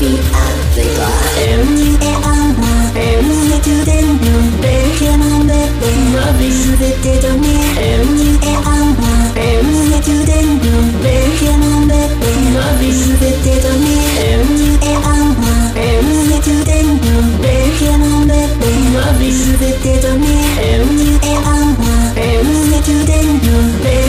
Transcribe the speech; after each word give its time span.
vì 0.00 0.08
anh 0.32 0.58
về 0.76 0.84
tòa 0.96 1.10
em 1.36 1.66
e 2.00 2.10
anh 2.24 2.54
mà 2.60 2.90
em 3.00 3.28
như 3.32 3.54
thứ 3.64 3.72
đến 3.86 4.06
đường 4.24 4.46
về 4.62 4.84
khi 4.98 5.06
mang 5.08 5.48
về 5.48 5.66
về 5.80 5.92
ngỡ 6.12 6.32
vì 6.40 6.50
sự 6.52 6.70
em 6.84 7.40
như 7.42 8.30
anh 8.64 8.94
em 9.36 9.74
như 9.84 9.96
thứ 10.06 10.24
đến 10.26 10.46
đường 10.64 10.92
về 11.02 11.24
khi 11.38 11.46
mang 11.46 11.88
về 11.88 12.08
về 12.20 12.32
ngỡ 12.54 12.72
vì 12.80 12.92
sự 12.92 13.14
em 13.46 14.46
như 14.58 14.76
anh 15.04 15.34
em 15.76 16.12
như 16.12 16.36
thứ 16.44 16.52
đến 16.66 16.86
đường 17.02 17.32
về 17.42 17.64
khi 17.78 17.86
mang 17.86 18.28
về 18.28 18.46
về 18.60 18.72
ngỡ 18.92 19.12
vì 19.20 19.32
sự 19.32 19.66
em 19.84 20.20
như 20.20 21.12
anh 21.24 21.74
em 22.18 22.52
như 22.52 22.80
thứ 22.86 22.92
đến 23.08 23.26
đường 23.44 23.72
về 23.84 24.07